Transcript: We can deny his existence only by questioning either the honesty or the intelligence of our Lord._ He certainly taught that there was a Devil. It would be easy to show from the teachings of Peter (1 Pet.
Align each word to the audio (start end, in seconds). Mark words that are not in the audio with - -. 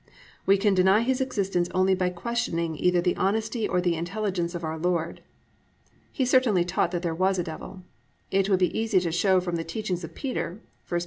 We 0.47 0.57
can 0.57 0.73
deny 0.73 1.01
his 1.01 1.21
existence 1.21 1.69
only 1.75 1.93
by 1.93 2.09
questioning 2.09 2.75
either 2.75 3.01
the 3.01 3.15
honesty 3.17 3.67
or 3.67 3.79
the 3.79 3.93
intelligence 3.93 4.55
of 4.55 4.63
our 4.63 4.75
Lord._ 4.79 5.19
He 6.11 6.25
certainly 6.25 6.65
taught 6.65 6.89
that 6.89 7.03
there 7.03 7.13
was 7.13 7.37
a 7.37 7.43
Devil. 7.43 7.83
It 8.31 8.49
would 8.49 8.57
be 8.57 8.75
easy 8.75 8.99
to 8.99 9.11
show 9.11 9.39
from 9.39 9.57
the 9.57 9.63
teachings 9.63 10.03
of 10.03 10.15
Peter 10.15 10.59
(1 10.59 10.59
Pet. 10.89 10.99